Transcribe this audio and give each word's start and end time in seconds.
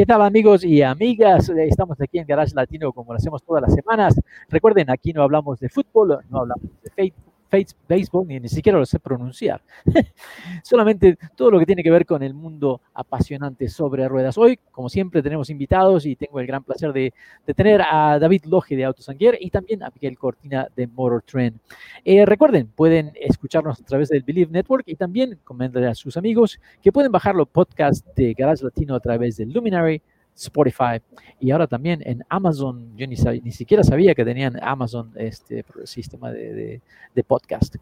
¿Qué 0.00 0.06
tal 0.06 0.22
amigos 0.22 0.64
y 0.64 0.80
amigas? 0.80 1.50
Estamos 1.50 2.00
aquí 2.00 2.18
en 2.18 2.26
Garage 2.26 2.54
Latino 2.54 2.90
como 2.90 3.12
lo 3.12 3.18
hacemos 3.18 3.42
todas 3.42 3.60
las 3.60 3.74
semanas. 3.74 4.18
Recuerden, 4.48 4.88
aquí 4.88 5.12
no 5.12 5.22
hablamos 5.22 5.60
de 5.60 5.68
fútbol, 5.68 6.20
no 6.30 6.38
hablamos 6.38 6.64
de 6.82 6.88
Facebook 6.88 7.29
Baseball, 7.50 8.26
ni, 8.26 8.38
ni 8.38 8.48
siquiera 8.48 8.78
lo 8.78 8.86
sé 8.86 8.98
pronunciar. 8.98 9.62
Solamente 10.62 11.18
todo 11.36 11.50
lo 11.50 11.58
que 11.58 11.66
tiene 11.66 11.82
que 11.82 11.90
ver 11.90 12.06
con 12.06 12.22
el 12.22 12.34
mundo 12.34 12.80
apasionante 12.94 13.68
sobre 13.68 14.08
ruedas. 14.08 14.38
Hoy, 14.38 14.58
como 14.70 14.88
siempre, 14.88 15.22
tenemos 15.22 15.50
invitados 15.50 16.06
y 16.06 16.16
tengo 16.16 16.40
el 16.40 16.46
gran 16.46 16.62
placer 16.62 16.92
de, 16.92 17.12
de 17.46 17.54
tener 17.54 17.82
a 17.82 18.18
David 18.18 18.44
Loge 18.44 18.76
de 18.76 18.84
Autosanguier 18.84 19.38
y 19.40 19.50
también 19.50 19.82
a 19.82 19.90
Miguel 19.90 20.18
Cortina 20.18 20.68
de 20.74 20.86
Motor 20.86 21.22
Trend. 21.22 21.58
Eh, 22.04 22.24
recuerden, 22.26 22.68
pueden 22.68 23.12
escucharnos 23.20 23.80
a 23.80 23.84
través 23.84 24.08
del 24.08 24.22
Believe 24.22 24.52
Network 24.52 24.84
y 24.86 24.96
también 24.96 25.38
comentarle 25.44 25.88
a 25.88 25.94
sus 25.94 26.16
amigos 26.16 26.60
que 26.82 26.92
pueden 26.92 27.12
bajar 27.12 27.34
los 27.34 27.48
podcasts 27.48 28.04
de 28.14 28.34
Garage 28.34 28.64
Latino 28.64 28.94
a 28.94 29.00
través 29.00 29.36
del 29.36 29.52
Luminary, 29.52 30.02
Spotify 30.40 31.00
y 31.38 31.50
ahora 31.50 31.66
también 31.66 32.02
en 32.04 32.24
Amazon. 32.28 32.96
Yo 32.96 33.06
ni, 33.06 33.16
ni 33.42 33.52
siquiera 33.52 33.84
sabía 33.84 34.14
que 34.14 34.24
tenían 34.24 34.58
Amazon 34.62 35.12
este 35.16 35.64
sistema 35.84 36.30
de, 36.32 36.80
de, 37.14 37.24
podcast. 37.24 37.76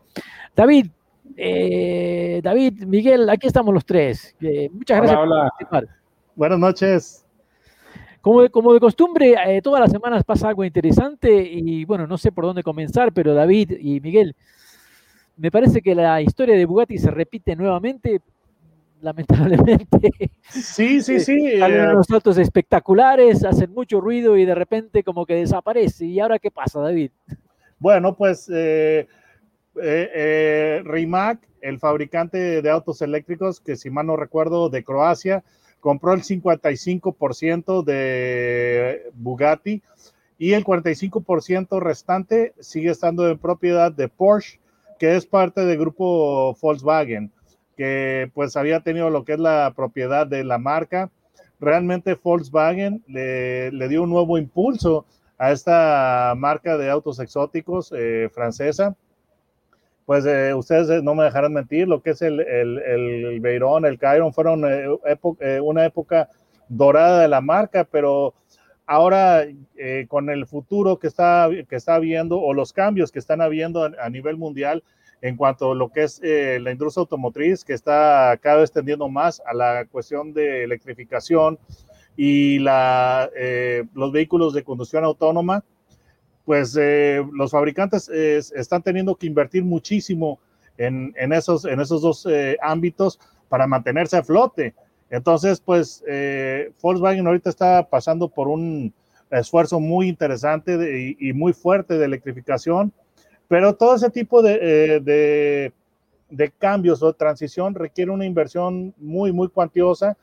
David, 0.54 0.88
eh, 1.36 2.40
David, 2.42 2.84
Miguel, 2.84 3.28
aquí 3.30 3.46
estamos 3.46 3.72
los 3.72 3.84
tres. 3.84 4.34
Eh, 4.40 4.68
muchas 4.72 4.98
gracias 4.98 5.18
hola, 5.18 5.28
por 5.28 5.50
participar. 5.50 5.96
Buenas 6.34 6.58
noches. 6.58 7.24
Como 8.20 8.42
de, 8.42 8.50
como 8.50 8.74
de 8.74 8.80
costumbre, 8.80 9.36
eh, 9.46 9.62
todas 9.62 9.80
las 9.80 9.92
semanas 9.92 10.24
pasa 10.24 10.48
algo 10.48 10.64
interesante 10.64 11.30
y 11.32 11.84
bueno, 11.84 12.06
no 12.06 12.18
sé 12.18 12.32
por 12.32 12.44
dónde 12.44 12.62
comenzar, 12.62 13.12
pero 13.12 13.32
David 13.32 13.72
y 13.80 14.00
Miguel, 14.00 14.34
me 15.36 15.52
parece 15.52 15.80
que 15.80 15.94
la 15.94 16.20
historia 16.20 16.56
de 16.56 16.66
Bugatti 16.66 16.98
se 16.98 17.12
repite 17.12 17.54
nuevamente, 17.54 18.20
lamentablemente. 19.00 20.10
Sí, 20.48 21.02
sí, 21.02 21.20
sí. 21.20 21.58
Salen 21.58 21.80
eh, 21.80 21.92
unos 21.92 22.10
autos 22.10 22.38
espectaculares, 22.38 23.44
hacen 23.44 23.72
mucho 23.72 24.00
ruido 24.00 24.36
y 24.36 24.44
de 24.44 24.54
repente 24.54 25.02
como 25.02 25.26
que 25.26 25.34
desaparece. 25.34 26.06
¿Y 26.06 26.20
ahora 26.20 26.38
qué 26.38 26.50
pasa, 26.50 26.80
David? 26.80 27.10
Bueno, 27.78 28.16
pues 28.16 28.48
eh, 28.52 29.06
eh, 29.82 30.10
eh 30.14 30.82
Rimac, 30.84 31.40
el 31.60 31.78
fabricante 31.78 32.62
de 32.62 32.70
autos 32.70 33.02
eléctricos, 33.02 33.60
que 33.60 33.76
si 33.76 33.90
mal 33.90 34.06
no 34.06 34.16
recuerdo, 34.16 34.68
de 34.68 34.84
Croacia, 34.84 35.44
compró 35.80 36.12
el 36.12 36.22
55% 36.22 37.84
de 37.84 39.10
Bugatti 39.14 39.82
y 40.38 40.52
el 40.52 40.64
45% 40.64 41.80
restante 41.80 42.54
sigue 42.60 42.90
estando 42.90 43.28
en 43.28 43.38
propiedad 43.38 43.92
de 43.92 44.08
Porsche, 44.08 44.60
que 44.98 45.16
es 45.16 45.26
parte 45.26 45.64
del 45.64 45.78
grupo 45.78 46.56
Volkswagen 46.60 47.32
que 47.78 48.28
pues 48.34 48.56
había 48.56 48.80
tenido 48.80 49.08
lo 49.08 49.24
que 49.24 49.34
es 49.34 49.38
la 49.38 49.72
propiedad 49.74 50.26
de 50.26 50.42
la 50.42 50.58
marca. 50.58 51.10
Realmente 51.60 52.18
Volkswagen 52.20 53.04
le, 53.06 53.70
dio 53.88 54.02
un 54.02 54.10
nuevo 54.10 54.36
impulso 54.36 55.06
a 55.38 55.52
esta 55.52 56.34
marca 56.36 56.76
de 56.76 56.90
autos 56.90 57.20
exóticos 57.20 57.94
eh, 57.96 58.28
francesa. 58.34 58.96
Pues 60.06 60.26
eh, 60.26 60.54
ustedes 60.54 61.04
no 61.04 61.14
me 61.14 61.22
dejarán 61.22 61.52
mentir, 61.52 61.86
lo 61.86 62.02
que 62.02 62.10
es 62.10 62.22
el, 62.22 62.40
el, 62.40 62.78
el 62.78 63.40
Veyron, 63.40 63.86
el 63.86 63.98
Chiron, 64.00 64.32
fueron 64.32 64.64
eh, 64.64 65.60
una 65.60 65.84
época 65.84 66.28
dorada 66.68 67.20
de 67.22 67.28
la 67.28 67.40
marca, 67.40 67.84
pero 67.84 68.34
ahora 68.86 69.44
con 70.08 70.30
el 70.30 70.46
futuro 70.46 70.98
que 70.98 71.06
está, 71.06 71.48
que 71.68 71.76
está 71.76 71.94
habiendo 71.94 72.40
o 72.40 72.54
los 72.54 72.72
cambios 72.72 73.12
que 73.12 73.20
están 73.20 73.40
habiendo 73.40 73.84
a 73.84 74.10
nivel 74.10 74.36
mundial, 74.36 74.82
en 75.20 75.36
cuanto 75.36 75.72
a 75.72 75.74
lo 75.74 75.90
que 75.90 76.04
es 76.04 76.20
eh, 76.22 76.58
la 76.60 76.70
industria 76.70 77.02
automotriz, 77.02 77.64
que 77.64 77.72
está 77.72 78.38
cada 78.40 78.60
vez 78.60 78.70
tendiendo 78.70 79.08
más 79.08 79.42
a 79.44 79.54
la 79.54 79.84
cuestión 79.86 80.32
de 80.32 80.64
electrificación 80.64 81.58
y 82.16 82.58
la, 82.60 83.30
eh, 83.36 83.84
los 83.94 84.12
vehículos 84.12 84.54
de 84.54 84.62
conducción 84.62 85.04
autónoma, 85.04 85.64
pues 86.44 86.76
eh, 86.80 87.22
los 87.32 87.50
fabricantes 87.50 88.08
están 88.08 88.82
teniendo 88.82 89.14
que 89.16 89.26
invertir 89.26 89.64
muchísimo 89.64 90.38
en, 90.78 91.12
en 91.16 91.32
esos, 91.32 91.64
en 91.64 91.80
esos 91.80 92.00
dos 92.00 92.26
ámbitos 92.62 93.20
para 93.48 93.66
mantenerse 93.66 94.16
a 94.16 94.22
flote. 94.22 94.74
Entonces, 95.10 95.60
pues 95.60 96.02
Volkswagen 96.80 97.26
ahorita 97.26 97.50
está 97.50 97.86
pasando 97.88 98.28
por 98.28 98.48
un 98.48 98.94
esfuerzo 99.30 99.78
muy 99.78 100.08
interesante 100.08 101.16
y, 101.18 101.28
y 101.28 101.32
muy 101.34 101.52
fuerte 101.52 101.98
de 101.98 102.06
electrificación 102.06 102.92
pero 103.48 103.74
todo 103.74 103.96
ese 103.96 104.10
tipo 104.10 104.44
eh, 104.46 105.00
de, 105.00 105.72
de, 106.28 106.50
cambios 106.58 107.02
o 107.02 107.12
transición 107.14 107.74
requiere 107.74 108.10
una 108.10 108.26
inversión 108.26 108.94
muy, 108.98 109.32
muy 109.32 109.48
cuantiosa. 109.48 110.16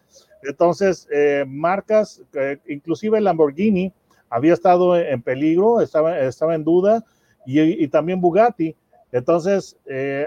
Entonces, 0.43 1.07
eh, 1.11 1.43
marcas, 1.47 2.21
eh, 2.33 2.59
inclusive 2.67 3.19
Lamborghini, 3.19 3.91
había 4.29 4.53
estado 4.53 4.95
en 4.95 5.21
peligro, 5.23 5.81
estaba, 5.81 6.19
estaba 6.19 6.55
en 6.55 6.63
duda, 6.63 7.03
y, 7.47 7.87
también 7.87 8.21
Bugatti. 8.21 8.75
Entonces, 9.11 9.77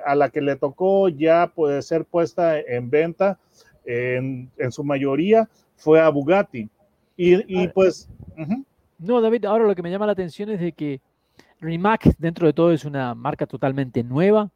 a 0.04 0.14
la 0.14 0.30
que 0.30 0.40
le 0.40 0.54
tocó 0.54 1.08
ya 1.08 1.52
puede 1.52 1.82
ser 1.82 2.04
puesta 2.04 2.58
en 2.58 2.88
venta, 2.88 3.38
en, 3.84 4.50
en 4.56 4.72
su 4.72 4.84
mayoría, 4.84 5.48
fue 5.76 6.00
a 6.00 6.08
Bugatti. 6.08 6.68
Y, 7.16 7.62
y 7.62 7.68
pues... 7.68 8.08
No, 8.98 9.20
David, 9.20 9.44
ahora 9.46 9.66
lo 9.66 9.74
que 9.74 9.82
me 9.82 9.90
llama 9.90 10.06
la 10.06 10.12
atención 10.12 10.48
es 10.50 10.60
de 10.60 10.72
que 10.72 11.00
Rimac 11.60 12.16
dentro 12.18 12.46
de 12.46 12.52
todo 12.52 12.72
es 12.72 12.84
una 12.84 13.14
marca 13.14 13.46
totalmente 13.46 14.02
nueva, 14.04 14.50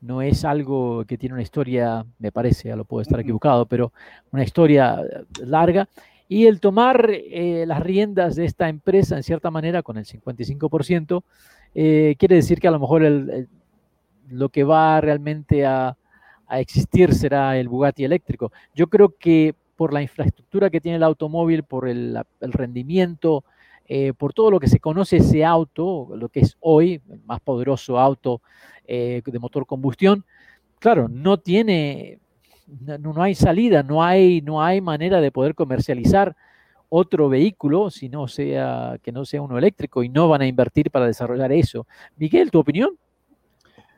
no 0.00 0.22
es 0.22 0.44
algo 0.44 1.04
que 1.06 1.18
tiene 1.18 1.32
una 1.34 1.42
historia, 1.42 2.04
me 2.18 2.30
parece, 2.30 2.68
ya 2.68 2.76
lo 2.76 2.84
puedo 2.84 3.02
estar 3.02 3.18
equivocado, 3.20 3.66
pero 3.66 3.92
una 4.32 4.44
historia 4.44 5.00
eh, 5.00 5.24
larga. 5.44 5.88
Y 6.28 6.46
el 6.46 6.60
tomar 6.60 7.10
eh, 7.10 7.64
las 7.66 7.80
riendas 7.80 8.36
de 8.36 8.44
esta 8.44 8.68
empresa, 8.68 9.16
en 9.16 9.22
cierta 9.22 9.50
manera, 9.50 9.82
con 9.82 9.96
el 9.96 10.04
55%, 10.04 11.22
eh, 11.74 12.16
quiere 12.18 12.36
decir 12.36 12.60
que 12.60 12.68
a 12.68 12.70
lo 12.70 12.80
mejor 12.80 13.02
lo 14.30 14.48
que 14.48 14.64
va 14.64 15.00
realmente 15.00 15.66
a, 15.66 15.96
existir 16.50 17.14
será 17.14 17.58
el 17.58 17.68
Bugatti 17.68 18.04
eléctrico. 18.04 18.52
Yo 18.74 18.86
creo 18.86 19.16
que 19.18 19.54
por 19.76 19.92
la 19.92 20.02
infraestructura 20.02 20.70
que 20.70 20.80
tiene 20.80 20.96
el 20.96 21.02
automóvil, 21.02 21.64
por 21.64 21.88
el 21.88 22.24
rendimiento, 22.40 23.42
eh, 23.86 24.12
por 24.16 24.32
todo 24.32 24.50
lo 24.50 24.60
que 24.60 24.68
se 24.68 24.80
conoce 24.80 25.18
ese 25.18 25.44
auto, 25.44 26.08
lo 26.16 26.28
que 26.28 26.40
es 26.40 26.56
hoy 26.60 27.02
el 27.10 27.20
más 27.24 27.40
poderoso 27.40 27.98
auto 27.98 28.40
eh, 28.86 29.22
de 29.24 29.38
motor 29.38 29.66
combustión, 29.66 30.24
claro, 30.78 31.08
no 31.08 31.38
tiene, 31.38 32.18
no, 32.66 33.22
hay 33.22 33.34
salida, 33.34 33.82
no 33.82 34.02
hay, 34.02 34.40
no 34.40 34.62
hay 34.62 34.80
manera 34.80 35.20
de 35.20 35.30
poder 35.30 35.54
comercializar 35.54 36.34
otro 36.88 37.28
vehículo 37.28 37.90
si 37.90 38.08
no 38.08 38.28
sea, 38.28 38.98
que 39.02 39.12
no 39.12 39.24
sea 39.24 39.42
uno 39.42 39.58
eléctrico 39.58 40.02
y 40.02 40.08
no 40.08 40.28
van 40.28 40.42
a 40.42 40.46
invertir 40.46 40.90
para 40.90 41.06
desarrollar 41.06 41.52
eso. 41.52 41.86
Miguel, 42.16 42.50
¿tu 42.50 42.60
opinión? 42.60 42.96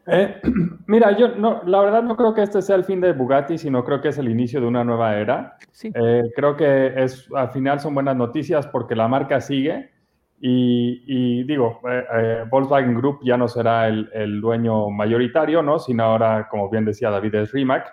Eh, 0.06 0.40
mira, 0.86 1.16
yo 1.16 1.28
no, 1.28 1.62
la 1.66 1.80
verdad 1.80 2.02
no 2.02 2.16
creo 2.16 2.34
que 2.34 2.42
este 2.42 2.62
sea 2.62 2.76
el 2.76 2.84
fin 2.84 3.00
de 3.00 3.12
Bugatti, 3.12 3.58
sino 3.58 3.84
creo 3.84 4.00
que 4.00 4.08
es 4.08 4.18
el 4.18 4.28
inicio 4.28 4.60
de 4.60 4.66
una 4.66 4.84
nueva 4.84 5.16
era. 5.16 5.56
Eh, 5.82 6.22
creo 6.34 6.56
que 6.56 6.92
es, 6.96 7.28
al 7.34 7.50
final 7.50 7.80
son 7.80 7.94
buenas 7.94 8.16
noticias 8.16 8.66
porque 8.66 8.94
la 8.94 9.08
marca 9.08 9.40
sigue 9.40 9.90
y, 10.38 11.44
digo, 11.44 11.80
eh, 11.90 12.44
Volkswagen 12.50 12.94
Group 12.94 13.20
ya 13.24 13.36
no 13.36 13.48
será 13.48 13.88
el, 13.88 14.08
el, 14.12 14.40
dueño 14.40 14.90
mayoritario, 14.90 15.62
¿no? 15.62 15.78
Sino 15.78 16.04
ahora, 16.04 16.46
como 16.48 16.68
bien 16.68 16.84
decía 16.84 17.10
David, 17.10 17.34
es 17.36 17.52
Rimac. 17.52 17.90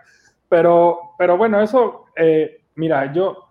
Pero, 0.50 1.16
pero 1.18 1.38
bueno, 1.38 1.62
eso, 1.62 2.06
mira, 2.76 3.12
yo 3.12 3.46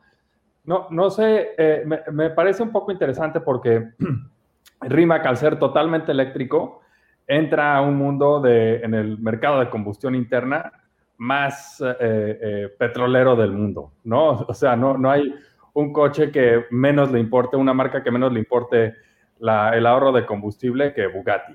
no, 0.65 0.87
no 0.91 1.11
sé, 1.11 1.83
me, 1.85 2.01
me, 2.13 2.31
parece 2.31 2.63
un 2.63 2.71
poco 2.71 2.93
interesante 2.93 3.41
porque 3.41 3.93
Rimac, 4.83 5.27
al 5.27 5.37
ser 5.37 5.59
totalmente 5.59 6.13
eléctrico, 6.13 6.82
entra 7.27 7.77
a 7.77 7.83
un 7.83 7.97
mundo 7.97 8.41
de, 8.41 8.77
en 8.77 8.95
el 8.95 9.19
mercado 9.19 9.61
de 9.61 9.71
combustión 9.71 10.15
interna 10.15 10.73
más 11.19 11.81
eh, 11.81 11.95
eh, 12.01 12.69
petrolero 12.79 13.37
del 13.37 13.53
mundo, 13.53 13.93
¿no? 14.05 14.45
O 14.49 14.55
sea, 14.55 14.75
no, 14.77 14.99
no 14.99 15.11
hay 15.11 15.33
un 15.75 15.93
coche 15.93 16.31
que 16.31 16.65
menos 16.71 17.13
le 17.13 17.21
importe, 17.21 17.57
una 17.57 17.73
marca 17.73 18.03
que 18.03 18.11
menos 18.11 18.33
le 18.33 18.41
importe 18.41 18.95
el 19.41 19.87
ahorro 19.87 20.13
de 20.13 20.27
combustible 20.27 20.93
que 20.93 21.07
Bugatti. 21.07 21.55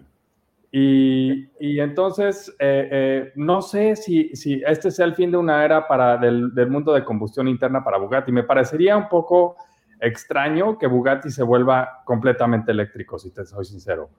Y, 0.72 1.80
entonces, 1.80 2.54
eh, 2.60 3.32
no 3.36 3.62
sé 3.62 3.96
si, 3.96 4.36
si, 4.36 4.62
este 4.66 4.92
sea 4.92 5.06
el 5.06 5.16
fin 5.16 5.32
de 5.32 5.38
una 5.38 5.64
era 5.64 5.88
para 5.88 6.18
del, 6.18 6.52
mundo 6.70 6.94
de 6.94 7.04
combustión 7.04 7.48
interna 7.48 7.84
para 7.84 7.98
Bugatti. 7.98 8.32
Me 8.32 8.44
parecería 8.44 8.98
un 8.98 9.08
poco 9.08 9.56
extraño 10.00 10.78
que 10.78 10.88
Bugatti 10.88 11.32
se 11.32 11.44
vuelva 11.44 12.04
completamente 12.06 12.72
eléctrico, 12.72 13.18
si 13.18 13.34
te 13.34 13.46
soy 13.46 13.66
sincero. 13.66 14.10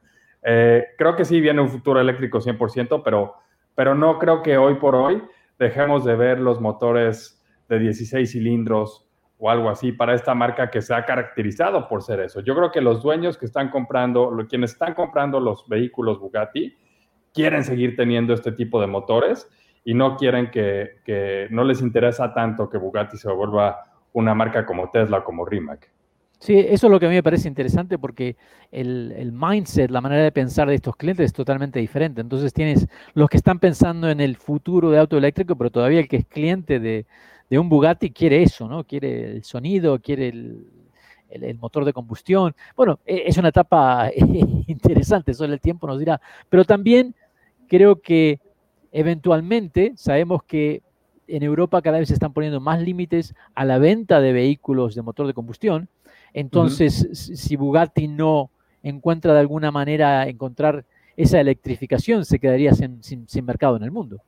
Eh, 0.42 0.86
creo 0.96 1.16
que 1.16 1.24
sí 1.24 1.40
viene 1.40 1.60
un 1.60 1.68
futuro 1.68 2.00
eléctrico 2.00 2.40
100%, 2.40 3.02
pero, 3.04 3.34
pero 3.74 3.94
no 3.94 4.18
creo 4.18 4.42
que 4.42 4.56
hoy 4.56 4.74
por 4.74 4.94
hoy 4.94 5.22
dejemos 5.58 6.04
de 6.04 6.16
ver 6.16 6.40
los 6.40 6.60
motores 6.60 7.44
de 7.68 7.78
16 7.78 8.30
cilindros 8.30 9.06
o 9.38 9.50
algo 9.50 9.68
así 9.68 9.92
para 9.92 10.14
esta 10.14 10.34
marca 10.34 10.70
que 10.70 10.82
se 10.82 10.94
ha 10.94 11.04
caracterizado 11.04 11.88
por 11.88 12.02
ser 12.02 12.20
eso. 12.20 12.40
Yo 12.40 12.54
creo 12.56 12.72
que 12.72 12.80
los 12.80 13.02
dueños 13.02 13.38
que 13.38 13.46
están 13.46 13.70
comprando, 13.70 14.36
quienes 14.48 14.72
están 14.72 14.94
comprando 14.94 15.38
los 15.38 15.68
vehículos 15.68 16.18
Bugatti, 16.18 16.76
quieren 17.32 17.62
seguir 17.62 17.94
teniendo 17.94 18.34
este 18.34 18.52
tipo 18.52 18.80
de 18.80 18.88
motores 18.88 19.48
y 19.84 19.94
no 19.94 20.16
quieren 20.16 20.50
que, 20.50 20.98
que 21.04 21.46
no 21.50 21.62
les 21.62 21.80
interesa 21.80 22.34
tanto 22.34 22.68
que 22.68 22.78
Bugatti 22.78 23.16
se 23.16 23.30
vuelva 23.30 23.84
una 24.12 24.34
marca 24.34 24.66
como 24.66 24.90
Tesla, 24.90 25.22
como 25.22 25.44
Rimac. 25.44 25.88
Sí, 26.40 26.56
eso 26.56 26.86
es 26.86 26.90
lo 26.90 27.00
que 27.00 27.06
a 27.06 27.08
mí 27.08 27.16
me 27.16 27.22
parece 27.22 27.48
interesante 27.48 27.98
porque 27.98 28.36
el, 28.70 29.32
mindset, 29.32 29.90
la 29.90 30.00
manera 30.00 30.22
de 30.22 30.30
pensar 30.30 30.68
de 30.68 30.76
estos 30.76 30.94
clientes 30.96 31.26
es 31.26 31.32
totalmente 31.32 31.80
diferente. 31.80 32.20
Entonces 32.20 32.52
tienes 32.52 32.86
los 33.14 33.28
que 33.28 33.38
están 33.38 33.58
pensando 33.58 34.08
en 34.08 34.20
el 34.20 34.36
futuro 34.36 34.90
de 34.90 34.98
auto 35.00 35.18
eléctrico, 35.18 35.56
pero 35.56 35.70
todavía 35.70 35.98
el 35.98 36.08
que 36.08 36.18
es 36.18 36.26
cliente 36.26 36.78
de, 36.78 37.06
un 37.50 37.68
Bugatti 37.68 38.10
quiere 38.12 38.42
eso, 38.42 38.68
¿no? 38.68 38.84
Quiere 38.84 39.32
el 39.32 39.44
sonido, 39.44 39.98
quiere 40.00 40.28
el, 40.28 40.64
el, 41.30 41.58
motor 41.58 41.84
de 41.84 41.92
combustión. 41.92 42.54
Bueno, 42.76 43.00
e, 43.04 43.24
es 43.26 43.36
una 43.36 43.48
etapa 43.48 44.10
interesante, 44.68 45.34
solo 45.34 45.54
el 45.54 45.60
tiempo 45.60 45.88
nos 45.88 45.98
dirá. 45.98 46.20
Pero 46.48 46.64
también 46.64 47.16
creo 47.68 48.00
que 48.00 48.38
eventualmente 48.92 49.92
sabemos 49.96 50.44
que 50.44 50.82
en 51.28 51.42
Europa 51.42 51.82
cada 51.82 51.98
vez 51.98 52.08
se 52.08 52.14
están 52.14 52.32
poniendo 52.32 52.60
más 52.60 52.80
límites 52.80 53.34
a 53.54 53.64
la 53.64 53.78
venta 53.78 54.20
de 54.20 54.32
vehículos 54.32 54.94
de 54.94 55.02
motor 55.02 55.26
de 55.26 55.34
combustión. 55.34 55.88
Entonces, 56.32 57.08
si 57.12 57.56
Bugatti 57.56 58.08
no 58.08 58.50
encuentra 58.82 59.34
de 59.34 59.40
alguna 59.40 59.70
manera 59.70 60.28
encontrar 60.28 60.84
esa 61.16 61.40
electrificación, 61.40 62.24
se 62.24 62.38
quedaría 62.38 62.72
sin, 62.74 63.26
mercado 63.44 63.76
en 63.76 63.82
el 63.82 63.90
mundo. 63.90 64.20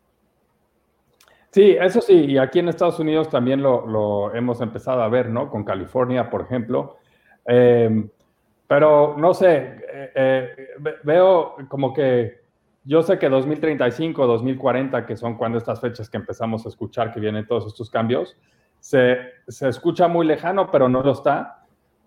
Sí, 1.50 1.76
eso 1.81 2.00
sí, 2.00 2.14
y 2.14 2.38
aquí 2.38 2.61
en 2.61 2.69
Estados 2.69 2.99
Unidos 2.99 3.29
también 3.29 3.62
lo, 3.62 4.35
hemos 4.35 4.61
empezado 4.61 5.02
a 5.02 5.08
ver, 5.08 5.29
¿no? 5.29 5.50
Con 5.50 5.64
California, 5.64 6.31
por 6.31 6.43
ejemplo. 6.43 6.99
Em, 7.44 8.08
pero 8.67 9.17
no 9.17 9.35
sé, 9.35 9.81
eh, 9.93 10.11
eh, 10.14 10.69
veo 11.02 11.56
como 11.69 11.93
que 11.93 12.41
yo 12.85 13.02
sé 13.02 13.19
que 13.19 13.29
2035, 13.29 14.26
2040, 14.26 15.06
que 15.06 15.17
son 15.17 15.37
cuando 15.37 15.58
estas 15.58 15.81
fechas 15.81 16.08
que 16.08 16.17
empezamos 16.17 16.64
a 16.64 16.70
escuchar 16.70 17.12
que 17.12 17.20
vienen 17.20 17.47
todos 17.47 17.67
estos 17.67 17.91
cambios, 17.91 18.37
se, 18.79 19.19
escucha 19.47 20.08
muy 20.08 20.26
lejano, 20.26 20.70
pero 20.70 20.88
no 20.88 21.02
lo 21.02 21.12
está. 21.12 21.59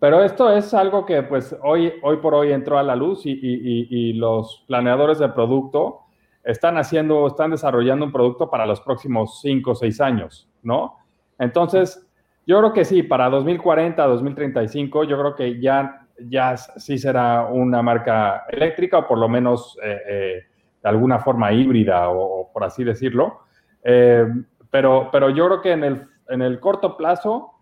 Pero 0.04 0.22
esto 0.22 0.52
es 0.52 0.74
algo 0.74 1.06
que 1.06 1.24
pues 1.24 1.56
hoy, 1.64 1.94
hoy 2.02 2.18
por 2.18 2.36
hoy 2.36 2.52
entró 2.52 2.78
a 2.78 2.84
la 2.84 2.94
luz 2.94 3.22
y, 3.24 4.12
los 4.12 4.66
planeadores 4.68 5.18
de 5.18 5.30
producto 5.30 6.02
están 6.44 6.78
haciendo, 6.78 7.26
están 7.26 7.52
desarrollando 7.52 8.08
un 8.08 8.12
producto 8.12 8.50
para 8.50 8.66
los 8.66 8.82
próximos 8.82 9.40
5 9.40 9.72
o 9.72 9.76
6 9.76 10.02
años, 10.02 10.50
¿no? 10.62 10.98
Entonces, 11.40 12.06
yo 12.46 12.60
creo 12.60 12.74
que 12.74 12.84
sí, 12.84 13.02
para 13.02 13.30
2040, 13.30 14.06
2035, 14.06 15.06
yo 15.06 15.18
creo 15.18 15.36
que 15.38 15.62
ya, 15.62 16.06
ya 16.20 16.58
sí 16.58 16.98
será 16.98 17.46
una 17.46 17.82
marca 17.82 18.44
eléctrica 18.50 18.98
o 18.98 19.08
por 19.08 19.18
lo 19.18 19.30
menos... 19.30 19.78
Eh, 19.82 20.02
eh, 20.06 20.44
de 20.84 20.90
alguna 20.90 21.18
forma 21.20 21.54
híbrida 21.54 22.10
o, 22.10 22.52
por 22.52 22.66
así 22.66 22.84
decirlo. 22.84 23.44
Eh, 23.86 24.26
pero, 24.70 25.08
pero 25.14 25.30
yo 25.30 25.46
creo 25.46 25.62
que 25.62 25.72
en 25.72 25.86
el, 25.86 26.08
en 26.28 26.42
el 26.42 26.60
corto 26.60 26.98
plazo 26.98 27.53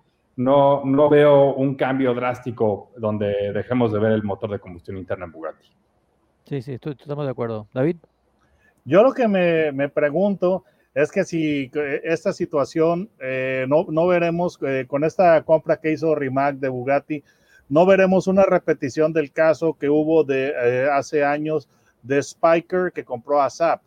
no, 0.43 0.83
no 0.85 1.09
veo 1.09 1.53
un 1.53 1.75
cambio 1.75 2.13
drástico 2.13 2.91
donde 2.97 3.51
dejemos 3.53 3.91
de 3.91 3.99
ver 3.99 4.11
el 4.11 4.23
motor 4.23 4.51
de 4.51 4.59
combustión 4.59 4.97
interna 4.97 5.25
en 5.25 5.31
Bugatti. 5.31 5.67
Sí, 6.45 6.61
sí, 6.61 6.73
estamos 6.73 7.25
de 7.25 7.31
acuerdo. 7.31 7.67
David. 7.73 7.97
Yo 8.83 9.03
lo 9.03 9.13
que 9.13 9.27
me, 9.27 9.71
me 9.71 9.89
pregunto 9.89 10.65
es 10.93 11.11
que 11.11 11.23
si 11.23 11.71
esta 12.03 12.33
situación 12.33 13.09
eh, 13.19 13.65
no, 13.67 13.85
no, 13.89 14.07
veremos 14.07 14.59
eh, 14.61 14.85
con 14.87 15.03
esta 15.03 15.41
compra 15.43 15.77
que 15.77 15.91
hizo 15.91 16.15
Rimac 16.15 16.57
de 16.57 16.69
Bugatti, 16.69 17.23
no 17.69 17.85
veremos 17.85 18.27
una 18.27 18.43
repetición 18.43 19.13
del 19.13 19.31
caso 19.31 19.77
que 19.79 19.89
hubo 19.89 20.25
de 20.25 20.89
hace 20.91 21.23
años 21.23 21.69
de 22.03 22.21
Spiker 22.21 22.91
que 22.93 23.05
compró 23.05 23.41
a 23.41 23.49
SAP. 23.49 23.81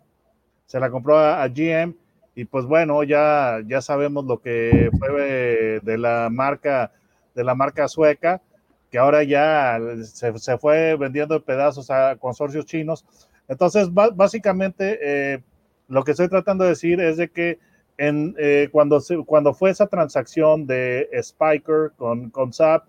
Se 0.64 0.80
la 0.80 0.90
compró 0.90 1.18
a, 1.18 1.46
GM 1.48 1.94
y 2.34 2.44
pues 2.44 2.64
bueno, 2.64 3.02
ya, 3.04 3.60
ya 3.66 3.81
sabemos 3.81 4.25
lo 4.25 4.40
que 4.40 4.90
fue 4.98 5.81
de 5.82 5.98
la 5.98 6.28
marca, 6.31 6.92
de 7.34 7.44
la 7.44 7.54
marca 7.54 7.88
sueca, 7.88 8.42
que 8.90 8.98
ahora 8.98 9.22
ya 9.22 9.78
se, 10.02 10.58
fue 10.58 10.96
vendiendo 10.96 11.36
en 11.36 11.42
pedazos 11.42 11.90
a 11.90 12.16
consorcios 12.16 12.64
chinos. 12.66 13.04
Entonces, 13.48 13.88
básicamente, 13.92 14.98
eh, 15.02 15.42
lo 15.88 16.04
que 16.04 16.12
estoy 16.12 16.28
tratando 16.28 16.64
de 16.64 16.70
decir 16.70 17.00
es 17.00 17.16
de 17.16 17.28
que 17.28 17.58
en, 17.98 18.34
eh, 18.38 18.69
cuando, 18.72 19.00
cuando 19.26 19.54
fue 19.54 19.70
esa 19.70 19.86
transacción 19.86 20.66
de 20.66 21.08
Spiker 21.22 21.92
con, 21.96 22.31
con 22.31 22.52
SAP, 22.52 22.84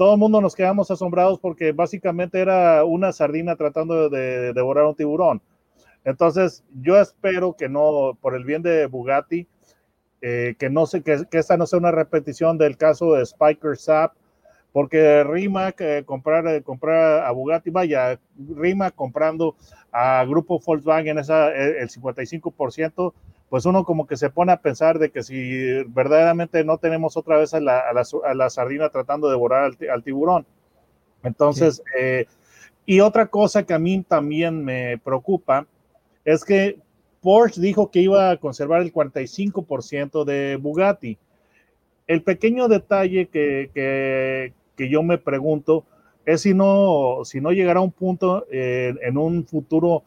todo 0.00 0.14
el 0.14 0.18
mundo 0.18 0.40
nos 0.40 0.54
quedamos 0.54 0.90
asombrados 0.90 1.38
porque 1.38 1.72
básicamente 1.72 2.40
era 2.40 2.84
una 2.84 3.12
sardina 3.12 3.54
tratando 3.56 4.08
de, 4.08 4.54
devorar 4.54 4.86
un 4.86 4.94
tiburón. 4.94 5.42
Entonces, 6.04 6.64
yo 6.80 6.98
espero 6.98 7.54
que 7.54 7.68
no, 7.68 8.16
por 8.20 8.34
el 8.34 8.44
bien 8.44 8.62
de 8.62 8.86
Bugatti, 8.86 9.46
eh, 10.22 10.54
que 10.58 10.70
no 10.70 10.86
sé, 10.86 11.02
que, 11.02 11.26
esta 11.30 11.56
no 11.56 11.66
sea 11.66 11.78
una 11.78 11.90
repetición 11.90 12.58
del 12.58 12.76
caso 12.76 13.14
de 13.14 13.24
Spiker 13.24 13.76
Sap, 13.76 14.14
porque 14.72 15.24
Rimac 15.24 15.80
eh, 15.80 16.04
comprar, 16.04 16.46
eh, 16.46 16.62
comprar 16.62 17.24
a 17.24 17.30
Bugatti, 17.32 17.70
vaya, 17.70 18.18
Rimac 18.36 18.94
comprando 18.94 19.56
a 19.92 20.24
Grupo 20.24 20.60
Volkswagen 20.64 21.18
esa, 21.18 21.52
el 21.52 21.88
55%, 21.88 23.12
pues 23.50 23.66
uno 23.66 23.84
como 23.84 24.06
que 24.06 24.16
se 24.16 24.30
pone 24.30 24.52
a 24.52 24.60
pensar 24.62 25.00
de 25.00 25.10
que 25.10 25.24
si 25.24 25.82
verdaderamente 25.88 26.62
no 26.64 26.78
tenemos 26.78 27.16
otra 27.16 27.36
vez 27.36 27.52
a 27.52 27.60
la, 27.60 27.80
a 27.80 28.34
la, 28.34 28.48
sardina 28.48 28.90
tratando 28.90 29.26
de 29.26 29.32
devorar 29.32 29.72
al, 29.90 30.02
tiburón. 30.04 30.46
Entonces, 31.24 31.82
eh, 31.98 32.26
y 32.86 33.00
otra 33.00 33.26
cosa 33.26 33.64
que 33.64 33.74
a 33.74 33.78
mí 33.80 34.04
también 34.06 34.64
me 34.64 34.98
preocupa 34.98 35.66
es 36.30 36.44
que 36.44 36.78
Porsche 37.20 37.60
dijo 37.60 37.90
que 37.90 38.00
iba 38.00 38.30
a 38.30 38.36
conservar 38.36 38.82
el 38.82 38.92
45% 38.92 40.24
de 40.24 40.56
Bugatti. 40.56 41.18
El 42.06 42.22
pequeño 42.22 42.68
detalle 42.68 43.26
que, 43.26 43.70
que, 43.74 44.52
que, 44.76 44.88
yo 44.88 45.02
me 45.02 45.18
pregunto 45.18 45.84
es 46.24 46.42
si 46.42 46.54
no, 46.54 47.18
si 47.24 47.40
no 47.40 47.52
llegará 47.52 47.80
un 47.80 47.92
punto 47.92 48.46
eh, 48.50 48.94
en 49.02 49.18
un 49.18 49.44
futuro 49.44 50.04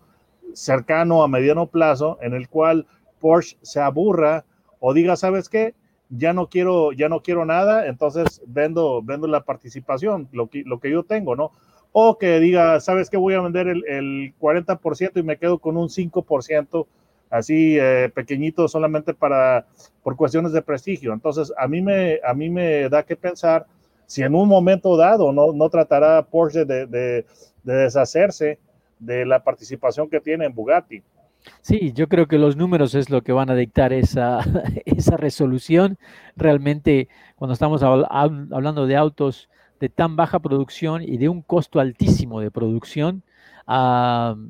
cercano 0.53 1.23
a 1.23 1.27
mediano 1.27 1.67
plazo 1.67 2.17
en 2.21 2.33
el 2.33 2.47
cual 2.47 2.85
Porsche 3.19 3.57
se 3.61 3.79
aburra 3.79 4.45
o 4.79 4.93
diga, 4.93 5.15
¿sabes 5.15 5.49
qué? 5.49 5.75
Ya 6.09 6.33
no 6.33 6.47
quiero, 6.47 6.91
ya 6.93 7.09
no 7.09 7.21
quiero 7.21 7.45
nada, 7.45 7.87
entonces 7.87 8.41
vendo, 8.47 9.01
vendo 9.01 9.27
la 9.27 9.43
participación, 9.43 10.29
lo 10.31 10.47
que, 10.47 10.63
lo 10.65 10.79
que 10.79 10.91
yo 10.91 11.03
tengo, 11.03 11.35
¿no? 11.35 11.51
O 11.93 12.17
que 12.17 12.39
diga, 12.39 12.79
¿sabes 12.79 13.09
qué? 13.09 13.17
Voy 13.17 13.35
a 13.35 13.41
vender 13.41 13.67
el, 13.67 14.33
40% 14.39 15.11
y 15.15 15.23
me 15.23 15.37
quedo 15.37 15.59
con 15.59 15.77
un 15.77 15.87
5% 15.87 16.85
así 17.29 17.77
eh, 17.79 18.11
pequeñito 18.13 18.67
solamente 18.67 19.13
para 19.13 19.65
por 20.03 20.15
cuestiones 20.15 20.51
de 20.51 20.61
prestigio. 20.61 21.13
Entonces, 21.13 21.53
a 21.57 21.67
mí 21.67 21.81
me, 21.81 22.19
a 22.25 22.33
mí 22.33 22.49
me 22.49 22.89
da 22.89 23.03
que 23.03 23.15
pensar 23.15 23.65
si 24.05 24.23
en 24.23 24.35
un 24.35 24.49
momento 24.49 24.97
dado 24.97 25.31
no, 25.31 25.53
no 25.53 25.69
tratará 25.69 26.23
Porsche 26.23 26.65
de, 26.65 26.85
de 26.87 27.25
deshacerse 27.63 28.59
de 28.99 29.25
la 29.25 29.43
participación 29.43 30.09
que 30.09 30.19
tiene 30.19 30.45
en 30.45 30.53
Bugatti. 30.53 31.01
Sí, 31.61 31.91
yo 31.93 32.07
creo 32.07 32.27
que 32.27 32.37
los 32.37 32.55
números 32.55 32.95
es 32.95 33.09
lo 33.09 33.21
que 33.21 33.31
van 33.31 33.49
a 33.49 33.55
dictar 33.55 33.93
esa, 33.93 34.39
esa 34.85 35.17
resolución. 35.17 35.97
Realmente, 36.35 37.09
cuando 37.35 37.53
estamos 37.53 37.83
hablando 37.83 38.85
de 38.87 38.95
autos 38.95 39.49
de 39.79 39.89
tan 39.89 40.15
baja 40.15 40.39
producción 40.39 41.01
y 41.01 41.17
de 41.17 41.29
un 41.29 41.41
costo 41.41 41.79
altísimo 41.79 42.39
de 42.39 42.51
producción, 42.51 43.23
aunque 43.65 44.43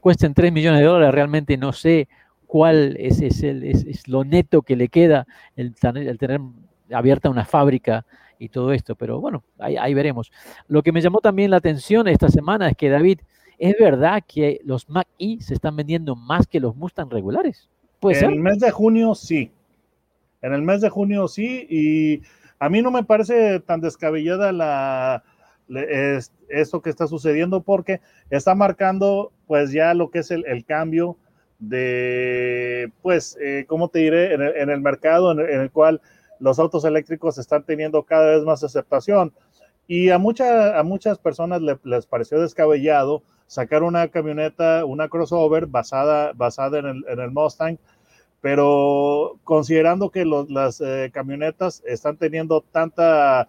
cuesten 0.00 0.34
3 0.34 0.52
millones 0.52 0.80
de 0.80 0.86
dólares, 0.86 1.14
realmente 1.14 1.56
no 1.56 1.72
sé 1.72 2.08
cuál 2.46 2.96
es, 2.98 3.20
el, 3.42 3.64
es, 3.64 4.08
lo 4.08 4.24
neto 4.24 4.62
que 4.62 4.76
le 4.76 4.88
queda 4.88 5.26
el, 5.56 5.74
el 5.94 6.18
tener 6.18 6.40
abierta 6.92 7.30
una 7.30 7.44
fábrica 7.44 8.04
y 8.40 8.48
todo 8.48 8.72
esto, 8.72 8.96
pero 8.96 9.20
bueno, 9.20 9.44
ahí, 9.58 9.94
veremos. 9.94 10.32
Lo 10.66 10.82
que 10.82 10.92
me 10.92 11.00
llamó 11.00 11.20
también 11.20 11.50
la 11.50 11.58
atención 11.58 12.08
esta 12.08 12.30
semana 12.30 12.70
es 12.70 12.76
que 12.76 12.88
David, 12.88 13.20
¿es 13.58 13.76
verdad 13.78 14.24
que 14.26 14.60
los 14.64 14.88
Mac 14.88 15.06
E 15.18 15.36
se 15.40 15.54
están 15.54 15.76
vendiendo 15.76 16.16
más 16.16 16.46
que 16.46 16.58
los 16.58 16.74
Mustang 16.74 17.10
regulares? 17.10 17.68
en 18.02 18.30
el 18.30 18.40
mes 18.40 18.58
de 18.58 18.70
junio 18.70 19.14
sí. 19.14 19.52
En 20.40 20.54
el 20.54 20.62
mes 20.62 20.80
de 20.80 20.88
junio 20.88 21.28
sí, 21.28 21.66
y 21.68 22.22
a 22.60 22.68
mí 22.68 22.82
no 22.82 22.90
me 22.90 23.02
parece 23.02 23.58
tan 23.60 23.80
descabellada 23.80 24.52
la, 24.52 25.24
esto 26.48 26.82
que 26.82 26.90
está 26.90 27.06
sucediendo 27.06 27.62
porque 27.62 28.00
está 28.28 28.54
marcando 28.54 29.32
pues 29.46 29.72
ya 29.72 29.94
lo 29.94 30.10
que 30.10 30.20
es 30.20 30.30
el, 30.30 30.64
cambio 30.66 31.16
de, 31.58 32.92
pues, 33.02 33.36
eh, 33.40 33.64
¿cómo 33.66 33.88
te 33.88 34.00
diré? 34.00 34.34
En 34.34 34.70
el, 34.70 34.80
mercado 34.80 35.32
en 35.32 35.60
el, 35.60 35.70
cual 35.70 36.00
los 36.38 36.58
autos 36.58 36.84
eléctricos 36.84 37.38
están 37.38 37.64
teniendo 37.64 38.02
cada 38.04 38.36
vez 38.36 38.44
más 38.44 38.62
aceptación. 38.62 39.32
Y 39.86 40.10
a, 40.10 40.18
mucha, 40.18 40.78
a 40.78 40.82
muchas 40.82 41.18
personas 41.18 41.60
les 41.82 42.06
pareció 42.06 42.40
descabellado 42.40 43.22
sacar 43.46 43.82
una 43.82 44.06
camioneta, 44.08 44.84
una 44.84 45.08
crossover 45.08 45.66
basada, 45.66 46.32
basada 46.34 46.78
en, 46.78 46.86
el, 46.86 47.04
en 47.08 47.18
el 47.18 47.30
Mustang, 47.32 47.78
pero 48.40 49.38
considerando 49.44 50.10
que 50.10 50.24
las 50.24 50.80
eh, 50.80 51.10
camionetas 51.12 51.82
están 51.86 52.16
teniendo 52.16 52.62
tanta, 52.62 53.48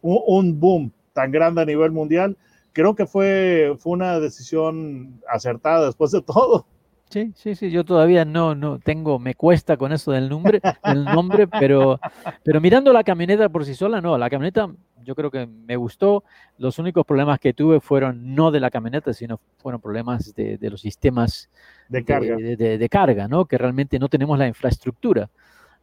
un, 0.00 0.58
boom 0.58 0.92
tan 1.12 1.30
grande 1.30 1.62
a 1.62 1.66
nivel 1.66 1.92
mundial, 1.92 2.36
creo 2.72 2.94
que 2.94 3.06
fue, 3.06 3.76
fue 3.78 3.92
una 3.92 4.18
decisión 4.18 5.20
acertada 5.28 5.86
después 5.86 6.10
de 6.10 6.22
todo. 6.22 6.66
Sí, 7.12 7.30
sí, 7.36 7.54
sí, 7.54 7.70
yo 7.70 7.84
todavía 7.84 8.24
no, 8.24 8.54
no 8.54 8.78
tengo, 8.78 9.18
me 9.18 9.34
cuesta 9.34 9.76
con 9.76 9.92
eso 9.92 10.12
del 10.12 10.30
nombre, 10.30 10.62
del 10.82 11.04
nombre, 11.04 11.46
pero, 11.46 12.00
pero 12.42 12.58
mirando 12.58 12.90
la 12.90 13.04
camioneta 13.04 13.50
por 13.50 13.66
sí 13.66 13.74
sola, 13.74 14.00
no, 14.00 14.16
la 14.16 14.30
camioneta 14.30 14.70
yo 15.04 15.14
creo 15.14 15.30
que 15.30 15.46
me 15.46 15.76
gustó. 15.76 16.24
Los 16.56 16.78
únicos 16.78 17.04
problemas 17.04 17.38
que 17.38 17.52
tuve 17.52 17.80
fueron 17.80 18.34
no 18.34 18.50
de 18.50 18.60
la 18.60 18.70
camioneta, 18.70 19.12
sino 19.12 19.40
fueron 19.58 19.82
problemas 19.82 20.34
de, 20.34 20.58
los 20.62 20.80
sistemas 20.80 21.50
de 21.90 22.02
carga. 22.02 22.36
De, 22.36 22.88
carga, 22.88 23.28
¿no? 23.28 23.44
Que 23.44 23.58
realmente 23.58 23.98
no 23.98 24.08
tenemos 24.08 24.38
la 24.38 24.48
infraestructura. 24.48 25.28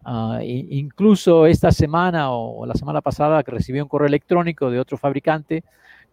Uh, 0.04 0.42
incluso 0.42 1.46
esta 1.46 1.72
semana 1.72 2.32
o, 2.32 2.66
la 2.66 2.74
semana 2.74 3.02
pasada 3.02 3.44
que 3.44 3.52
recibí 3.52 3.82
un 3.82 3.88
correo 3.88 4.08
electrónico 4.08 4.72
de 4.72 4.80
otro 4.80 4.98
fabricante 4.98 5.64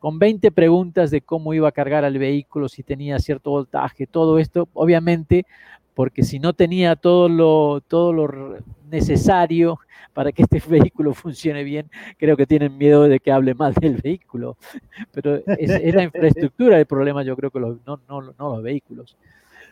con 0.06 0.20
20 0.20 0.52
preguntas 0.52 1.10
de 1.10 1.20
cómo 1.20 1.52
iba 1.52 1.66
a 1.66 1.72
cargar 1.72 2.04
al 2.04 2.16
vehículo, 2.16 2.68
si 2.68 2.84
tenía 2.84 3.18
cierto 3.18 3.50
voltaje, 3.50 4.06
todo 4.06 4.38
esto, 4.38 4.68
obviamente, 4.72 5.46
porque 5.94 6.22
si 6.22 6.38
no 6.38 6.52
tenía 6.52 6.94
todo 6.94 7.28
lo, 7.28 7.80
todo 7.80 8.12
lo 8.12 8.56
necesario 8.88 9.80
para 10.12 10.30
que 10.30 10.44
este 10.44 10.62
vehículo 10.68 11.12
funcione 11.12 11.64
bien, 11.64 11.90
creo 12.18 12.36
que 12.36 12.46
tienen 12.46 12.78
miedo 12.78 13.08
de 13.08 13.18
que 13.18 13.32
hable 13.32 13.54
mal 13.54 13.75
del 13.75 13.96
vehículo. 13.96 14.56
Pero 15.10 15.40
es, 15.44 15.92
la 15.92 16.04
infraestructura 16.04 16.78
el 16.78 16.86
problema, 16.86 17.25
yo 17.25 17.34
creo 17.34 17.50
que 17.50 17.58
no, 17.58 17.80
no, 17.84 18.00
no 18.06 18.32
los 18.38 18.62
vehículos. 18.62 19.16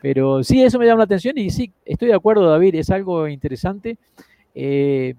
Pero 0.03 0.43
sí, 0.43 0.65
eso 0.65 0.81
me 0.81 0.87
llama 0.87 0.99
la 0.99 1.05
atención 1.05 1.39
y 1.39 1.49
sí, 1.51 1.73
estoy 1.85 2.09
de 2.09 2.15
acuerdo, 2.15 2.51
David, 2.51 2.75
es 2.75 2.91
algo 2.91 3.29
interesante. 3.29 3.99
Eh, 4.53 5.15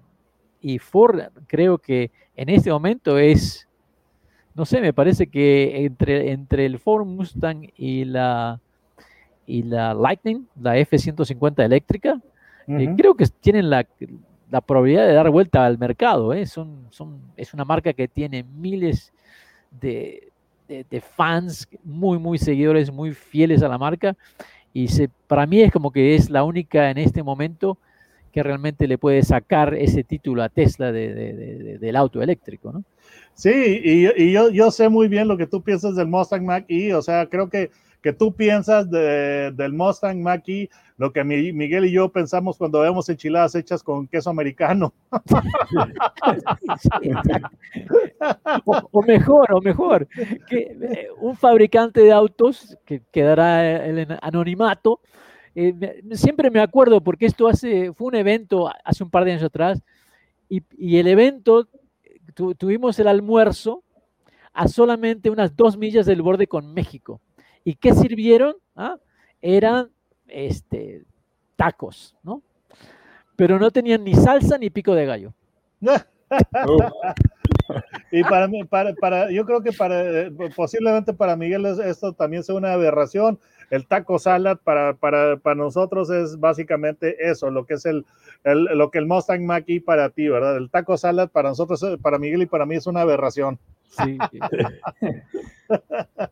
y 0.60 0.78
Ford 0.78 1.22
creo 1.46 1.78
que 1.78 2.10
en 2.36 2.50
este 2.50 2.70
momento 2.70 3.16
es 3.16 3.66
no 4.56 4.64
sé, 4.64 4.80
me 4.80 4.94
parece 4.94 5.26
que 5.26 5.84
entre, 5.84 6.32
entre 6.32 6.64
el 6.64 6.78
Ford 6.78 7.04
Mustang 7.04 7.70
y 7.76 8.06
la, 8.06 8.58
y 9.46 9.62
la 9.62 9.92
Lightning, 9.92 10.46
la 10.60 10.78
F-150 10.78 11.62
eléctrica, 11.62 12.20
eh, 12.66 12.94
creo 12.96 13.14
que 13.14 13.26
tienen 13.40 13.68
la, 13.68 13.86
probabilidad 14.66 15.06
de 15.06 15.12
dar 15.12 15.28
vuelta 15.30 15.66
al 15.66 15.78
mercado. 15.78 16.32
¿eh? 16.32 16.46
Son, 16.46 16.86
son, 16.90 17.20
es 17.36 17.52
una 17.52 17.66
marca 17.66 17.92
que 17.92 18.08
tiene 18.08 18.42
miles 18.42 19.12
de, 19.70 20.32
fans, 21.14 21.68
muy, 21.84 22.18
muy 22.18 22.38
seguidores, 22.38 22.90
muy 22.90 23.12
fieles 23.12 23.62
a 23.62 23.68
la 23.68 23.76
marca. 23.76 24.16
Y 24.72 24.88
se, 24.88 25.10
para 25.26 25.46
mí 25.46 25.60
es 25.60 25.70
como 25.70 25.90
que 25.90 26.14
es 26.14 26.30
la 26.30 26.44
única 26.44 26.90
en 26.90 26.96
este 26.96 27.22
momento 27.22 27.76
que 28.32 28.42
realmente 28.42 28.86
le 28.88 28.96
puede 28.96 29.22
sacar 29.22 29.74
ese 29.74 30.02
título 30.02 30.42
a 30.42 30.48
Tesla 30.48 30.92
del 30.92 31.96
auto 31.96 32.22
eléctrico, 32.22 32.72
¿no? 32.72 32.84
Sí, 33.36 33.82
y, 33.84 34.32
yo, 34.32 34.48
yo, 34.48 34.70
sé 34.70 34.88
muy 34.88 35.08
bien 35.08 35.28
lo 35.28 35.36
que 35.36 35.46
tú 35.46 35.62
piensas 35.62 35.94
del 35.94 36.06
Mustang 36.06 36.42
Mach-E, 36.42 36.94
o 36.94 37.02
sea, 37.02 37.26
creo 37.26 37.50
que, 37.50 37.70
que 38.00 38.14
tú 38.14 38.34
piensas 38.34 38.90
del 38.90 39.72
Mustang 39.74 40.22
Mach-E 40.22 40.70
lo 40.96 41.12
que 41.12 41.22
Miguel 41.22 41.84
y 41.84 41.92
yo 41.92 42.10
pensamos 42.10 42.56
cuando 42.56 42.80
vemos 42.80 43.10
enchiladas 43.10 43.54
hechas 43.54 43.82
con 43.82 44.08
queso 44.08 44.30
americano. 44.30 44.94
o, 48.64 49.02
mejor, 49.02 49.52
o 49.52 49.60
mejor, 49.60 50.08
que 50.48 50.56
eh, 50.56 51.08
un 51.20 51.36
fabricante 51.36 52.00
de 52.00 52.12
autos 52.12 52.78
que 52.86 53.02
quedará 53.12 53.84
en 53.84 54.16
anonimato, 54.22 55.00
eh, 55.54 56.02
siempre 56.12 56.50
me 56.50 56.60
acuerdo 56.60 57.02
porque 57.02 57.26
esto 57.26 57.48
hace, 57.48 57.92
fue 57.92 58.08
un 58.08 58.14
evento 58.14 58.70
hace 58.82 59.04
un 59.04 59.10
par 59.10 59.26
de 59.26 59.32
años 59.32 59.44
atrás 59.44 59.82
y, 60.48 60.62
y 60.78 60.96
el 60.96 61.08
evento 61.08 61.68
tuvimos 62.58 62.98
el 62.98 63.08
almuerzo 63.08 63.82
a 64.52 64.68
solamente 64.68 65.30
unas 65.30 65.56
dos 65.56 65.76
millas 65.76 66.06
del 66.06 66.22
borde 66.22 66.46
con 66.46 66.72
México. 66.72 67.20
¿Y 67.64 67.74
qué 67.74 67.92
sirvieron? 67.92 68.56
¿Ah? 68.74 68.96
Eran 69.42 69.90
este, 70.28 71.04
tacos, 71.56 72.14
¿no? 72.22 72.42
Pero 73.36 73.58
no 73.58 73.70
tenían 73.70 74.04
ni 74.04 74.14
salsa 74.14 74.56
ni 74.56 74.70
pico 74.70 74.94
de 74.94 75.06
gallo. 75.06 75.34
y 78.12 78.22
para 78.22 78.48
mí, 78.48 78.64
para, 78.64 78.94
para, 78.94 79.30
yo 79.30 79.44
creo 79.44 79.62
que 79.62 79.72
para 79.72 80.20
eh, 80.20 80.30
posiblemente 80.54 81.12
para 81.12 81.36
Miguel 81.36 81.66
esto 81.66 82.12
también 82.12 82.44
sea 82.44 82.54
una 82.54 82.72
aberración. 82.72 83.38
El 83.70 83.86
taco 83.86 84.18
salad 84.18 84.58
para, 84.62 84.94
para, 84.94 85.36
para 85.36 85.56
nosotros 85.56 86.10
es 86.10 86.38
básicamente 86.38 87.28
eso, 87.30 87.50
lo 87.50 87.66
que 87.66 87.74
es 87.74 87.86
el, 87.86 88.04
el 88.44 88.64
lo 88.64 88.90
que 88.90 88.98
el 88.98 89.06
Mustang 89.06 89.44
mach 89.44 89.64
para 89.84 90.10
ti, 90.10 90.28
¿verdad? 90.28 90.56
El 90.56 90.70
taco 90.70 90.96
salad 90.96 91.28
para 91.30 91.50
nosotros, 91.50 91.82
eh, 91.82 91.98
para 92.00 92.18
Miguel 92.18 92.42
y 92.42 92.46
para 92.46 92.66
mí 92.66 92.76
es 92.76 92.86
una 92.86 93.02
aberración. 93.02 93.58
Sí. 93.88 94.18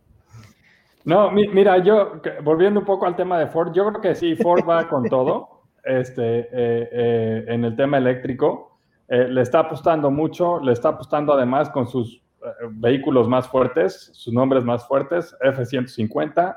no, 1.05 1.31
mira, 1.31 1.79
yo 1.79 2.21
volviendo 2.43 2.81
un 2.81 2.87
poco 2.87 3.07
al 3.07 3.17
tema 3.17 3.39
de 3.39 3.47
Ford, 3.47 3.73
yo 3.73 3.89
creo 3.89 4.01
que 4.01 4.15
sí, 4.15 4.37
Ford 4.37 4.69
va 4.69 4.89
con 4.89 5.09
todo 5.09 5.63
este, 5.85 6.49
eh, 6.53 7.45
en 7.49 7.65
el 7.65 7.77
tema 7.77 7.99
eléctrico. 7.99 8.75
Eh, 9.09 9.29
le 9.29 9.43
está 9.43 9.61
apostando 9.61 10.11
mucho, 10.11 10.61
le 10.61 10.73
está 10.73 10.91
apostando 10.91 11.35
además 11.35 11.69
con 11.69 11.87
sus 11.87 12.17
eh, 12.17 12.49
vehículos 12.71 13.29
más 13.29 13.47
fuertes, 13.47 14.11
sus 14.15 14.33
nombres 14.33 14.65
más 14.65 14.87
fuertes, 14.89 15.37
F-150, 15.43 16.57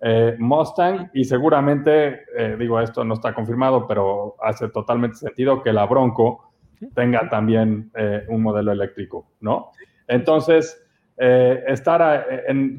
eh, 0.00 0.36
Mustang 0.38 1.10
y 1.12 1.24
seguramente, 1.24 2.20
digo, 2.58 2.80
esto 2.80 3.04
no 3.04 3.14
está 3.14 3.34
confirmado, 3.34 3.86
pero 3.86 4.36
hace 4.42 4.68
totalmente 4.68 5.16
sentido 5.16 5.62
que 5.62 5.72
la 5.72 5.86
Bronco 5.86 6.52
tenga 6.94 7.28
también 7.28 7.92
un 8.28 8.42
modelo 8.42 8.72
eléctrico, 8.72 9.26
¿no? 9.40 9.72
Entonces, 10.08 10.82
estar 11.18 12.24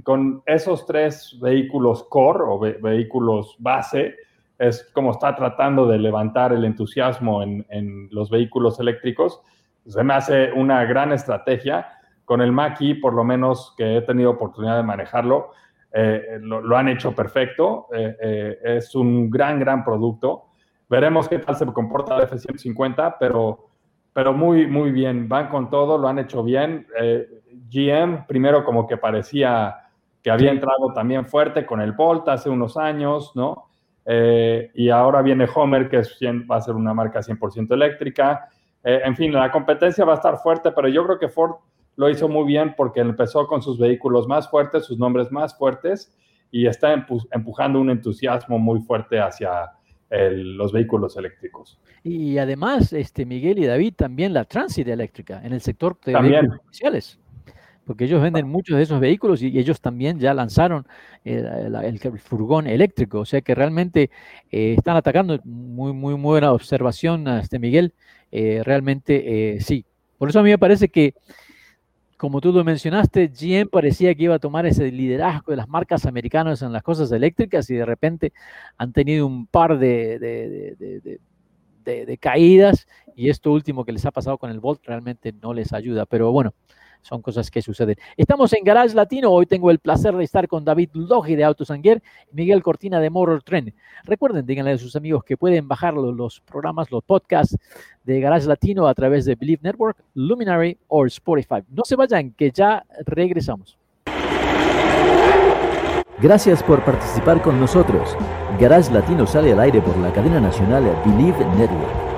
con 0.03 0.41
esos 0.47 0.85
tres 0.87 1.37
vehículos 1.39 2.03
core 2.09 2.43
o 2.47 2.59
vehículos 2.59 3.55
base, 3.59 4.15
es 4.61 4.87
como 4.93 5.09
está 5.09 5.35
tratando 5.35 5.87
de 5.87 5.97
levantar 5.97 6.53
el 6.53 6.63
entusiasmo 6.65 7.41
en, 7.41 8.07
los 8.11 8.29
vehículos 8.29 8.79
eléctricos. 8.79 9.41
Se 9.87 10.03
me 10.03 10.13
hace 10.13 10.51
una 10.51 10.85
gran 10.85 11.11
estrategia. 11.11 11.87
Con 12.25 12.41
el 12.41 12.51
Maki, 12.51 12.93
por 12.93 13.13
lo 13.13 13.23
menos 13.23 13.73
que 13.75 13.97
he 13.97 14.01
tenido 14.03 14.29
oportunidad 14.29 14.77
de 14.77 14.83
manejarlo, 14.83 15.51
eh, 15.93 16.39
lo, 16.41 16.77
han 16.77 16.89
hecho 16.89 17.13
perfecto. 17.13 17.87
Eh, 17.93 18.15
eh, 18.21 18.59
es 18.63 18.95
un 18.95 19.29
gran, 19.29 19.59
gran 19.59 19.83
producto. 19.83 20.47
Veremos 20.89 21.27
qué 21.27 21.39
tal 21.39 21.55
se 21.55 21.65
comporta 21.67 22.17
el 22.17 22.23
F-150, 22.23 23.15
pero, 23.19 23.69
pero 24.13 24.33
muy, 24.33 24.67
muy 24.67 24.91
bien. 24.91 25.27
Van 25.29 25.47
con 25.49 25.69
todo, 25.69 25.97
lo 25.97 26.07
han 26.07 26.19
hecho 26.19 26.43
bien. 26.43 26.87
GM, 27.69 28.25
primero 28.27 28.63
como 28.63 28.87
que 28.87 28.97
parecía 28.97 29.77
que 30.21 30.29
había 30.29 30.51
entrado 30.51 30.93
también 30.93 31.25
fuerte 31.25 31.65
con 31.65 31.81
el 31.81 31.93
Bolt 31.93 32.27
hace 32.29 32.49
unos 32.49 32.77
años, 32.77 33.31
¿no? 33.35 33.69
Eh, 34.05 34.71
y 34.73 34.89
ahora 34.89 35.21
viene 35.21 35.47
Homer, 35.53 35.89
que 35.89 36.01
va 36.49 36.57
a 36.57 36.61
ser 36.61 36.75
una 36.75 36.93
marca 36.93 37.19
100% 37.21 37.73
eléctrica. 37.73 38.47
Eh, 38.83 39.01
en 39.03 39.15
fin, 39.15 39.33
la 39.33 39.51
competencia 39.51 40.05
va 40.05 40.13
a 40.13 40.15
estar 40.15 40.37
fuerte, 40.37 40.71
pero 40.71 40.87
yo 40.87 41.05
creo 41.05 41.19
que 41.19 41.29
Ford 41.29 41.55
lo 41.95 42.09
hizo 42.09 42.27
muy 42.27 42.45
bien 42.45 42.73
porque 42.75 43.01
empezó 43.01 43.47
con 43.47 43.61
sus 43.61 43.77
vehículos 43.77 44.27
más 44.27 44.49
fuertes, 44.49 44.85
sus 44.85 44.97
nombres 44.97 45.31
más 45.31 45.57
fuertes, 45.57 46.17
y 46.51 46.67
está 46.67 46.93
empujando 47.31 47.79
un 47.79 47.89
entusiasmo 47.89 48.59
muy 48.59 48.81
fuerte 48.81 49.19
hacia 49.19 49.71
los 50.09 50.73
vehículos 50.73 51.15
eléctricos. 51.15 51.79
Y 52.03 52.37
además, 52.37 52.91
este, 52.91 53.25
Miguel 53.25 53.59
y 53.59 53.65
David, 53.65 53.93
también 53.95 54.33
la 54.33 54.43
Transit 54.43 54.87
eléctrica 54.87 55.41
en 55.43 55.53
el 55.53 55.61
sector 55.61 55.97
de 56.03 56.13
vehículos 56.13 56.57
comerciales 56.57 57.21
porque 57.85 58.05
ellos 58.05 58.21
venden 58.21 58.47
muchos 58.47 58.77
de 58.77 58.83
esos 58.83 58.99
vehículos 58.99 59.41
y 59.41 59.57
ellos 59.57 59.81
también 59.81 60.19
ya 60.19 60.33
lanzaron 60.33 60.87
el, 61.23 61.99
furgón 62.19 62.67
eléctrico, 62.67 63.19
o 63.19 63.25
sea 63.25 63.41
que 63.41 63.55
realmente 63.55 64.09
eh, 64.51 64.75
están 64.77 64.95
atacando, 64.95 65.39
muy, 65.43 65.93
muy, 65.93 66.15
muy 66.15 66.31
buena 66.31 66.51
observación, 66.51 67.27
este 67.27 67.59
Miguel, 67.59 67.93
eh, 68.31 68.61
realmente 68.63 69.55
eh, 69.55 69.61
sí, 69.61 69.85
Por 70.17 70.29
eso 70.29 70.39
a 70.39 70.43
mí 70.43 70.51
me 70.51 70.57
parece 70.57 70.89
que, 70.89 71.15
como 72.21 72.39
tú 72.39 72.53
lo 72.53 72.63
mencionaste, 72.63 73.29
GM 73.29 73.67
parecía 73.67 74.13
que 74.13 74.25
iba 74.25 74.35
a 74.35 74.39
tomar 74.39 74.67
ese 74.67 74.91
liderazgo 74.91 75.53
de 75.53 75.57
las 75.57 75.67
marcas 75.67 76.05
americanas 76.05 76.61
en 76.61 76.71
las 76.71 76.83
cosas 76.83 77.11
eléctricas 77.11 77.67
y 77.71 77.73
de 77.73 77.83
repente 77.83 78.31
han 78.77 78.93
tenido 78.93 79.25
un 79.25 79.47
par 79.47 79.79
de, 79.79 80.19
de 81.83 82.17
caídas 82.19 82.85
y 83.15 83.31
esto 83.31 83.51
último 83.51 83.83
que 83.85 83.91
les 83.91 84.05
ha 84.05 84.11
pasado 84.11 84.37
con 84.37 84.51
el 84.51 84.59
Volt 84.59 84.85
realmente 84.85 85.33
no 85.41 85.51
les 85.55 85.73
ayuda. 85.73 86.05
Pero 86.05 86.31
bueno, 86.31 86.53
son 87.01 87.21
cosas 87.21 87.49
que 87.51 87.61
suceden. 87.61 87.95
Estamos 88.17 88.53
en 88.53 88.63
Garage 88.63 88.95
Latino. 88.95 89.31
Hoy 89.31 89.45
tengo 89.45 89.71
el 89.71 89.79
placer 89.79 90.15
de 90.15 90.23
estar 90.23 90.47
con 90.47 90.63
David 90.63 90.89
Logi 90.93 91.35
de 91.35 91.43
Autosanguer 91.43 92.01
y 92.31 92.35
Miguel 92.35 92.63
Cortina 92.63 92.99
de 92.99 93.09
Motor 93.09 93.43
Trend. 93.43 93.73
Recuerden, 94.03 94.45
díganle 94.45 94.71
a 94.71 94.77
sus 94.77 94.95
amigos 94.95 95.23
que 95.23 95.37
pueden 95.37 95.67
bajar 95.67 95.93
los, 95.93 96.41
programas, 96.41 96.91
los 96.91 97.03
podcasts 97.03 97.57
de 98.03 98.19
Garage 98.19 98.47
Latino 98.47 98.87
a 98.87 98.93
través 98.93 99.25
de 99.25 99.35
Believe 99.35 99.61
Network, 99.63 99.97
Luminary 100.13 100.77
o 100.87 101.05
Spotify. 101.05 101.63
No 101.69 101.83
se 101.85 101.95
vayan, 101.95 102.31
que 102.31 102.51
ya 102.51 102.85
regresamos. 103.05 103.77
Gracias 106.21 106.61
por 106.61 106.85
participar 106.85 107.41
con 107.41 107.59
nosotros. 107.59 108.15
Garage 108.59 108.93
Latino 108.93 109.25
sale 109.25 109.53
al 109.53 109.59
aire 109.59 109.81
por 109.81 109.97
la 109.97 110.13
cadena 110.13 110.39
nacional 110.39 110.83
Believe 111.03 111.43
Network. 111.57 112.11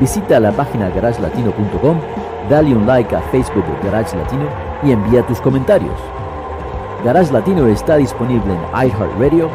Visita 0.00 0.40
la 0.40 0.52
página 0.52 0.88
garagelatino.com 0.88 2.00
dale 2.48 2.74
un 2.74 2.86
like 2.86 3.14
a 3.14 3.22
Facebook 3.30 3.64
de 3.66 3.88
Garage 3.88 4.16
Latino 4.16 4.48
y 4.82 4.92
envía 4.92 5.26
tus 5.26 5.40
comentarios. 5.40 5.98
Garage 7.04 7.32
Latino 7.32 7.66
está 7.66 7.96
disponible 7.96 8.52
en 8.52 8.60
iHeartRadio, 8.88 9.50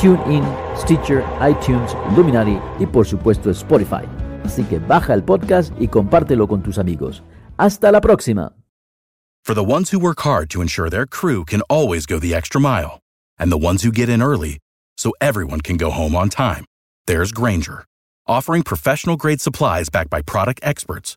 TuneIn, 0.00 0.44
Stitcher, 0.76 1.24
iTunes, 1.40 1.96
Luminary 2.16 2.60
y 2.78 2.86
por 2.86 3.06
supuesto 3.06 3.50
Spotify. 3.50 4.04
Así 4.44 4.64
que 4.64 4.78
baja 4.78 5.14
el 5.14 5.22
podcast 5.22 5.72
y 5.80 5.88
compártelo 5.88 6.46
con 6.46 6.62
tus 6.62 6.78
amigos. 6.78 7.22
Hasta 7.56 7.90
la 7.90 8.00
próxima. 8.00 8.52
For 9.44 9.54
the 9.54 9.64
ones 9.64 9.90
who 9.90 9.98
work 9.98 10.20
hard 10.20 10.48
to 10.50 10.62
ensure 10.62 10.88
their 10.88 11.06
crew 11.06 11.44
can 11.44 11.60
always 11.68 12.06
go 12.06 12.18
the 12.18 12.34
extra 12.34 12.60
mile, 12.60 13.00
and 13.38 13.52
the 13.52 13.58
ones 13.58 13.82
who 13.82 13.92
get 13.92 14.08
in 14.08 14.22
early 14.22 14.58
so 14.96 15.12
everyone 15.20 15.60
can 15.60 15.76
go 15.76 15.90
home 15.90 16.16
on 16.16 16.30
time, 16.30 16.64
there's 17.06 17.30
Granger, 17.30 17.84
offering 18.26 18.62
professional 18.62 19.16
grade 19.16 19.42
supplies 19.42 19.90
backed 19.90 20.08
by 20.08 20.22
product 20.22 20.60
experts 20.62 21.16